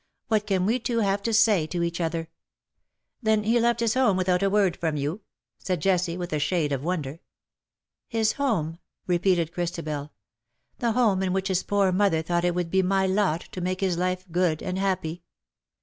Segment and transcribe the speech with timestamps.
[0.29, 2.29] What can we two have to say to each other V*
[3.21, 5.19] "Then he left his home without a word from you,^'
[5.63, 7.19] said Jessie^ with a shade of wonder."
[8.17, 10.11] His home,^^ repeated Christabel;"
[10.79, 13.81] the home in which his poor mother thought it would be my lot to make
[13.81, 15.21] his life good and happy.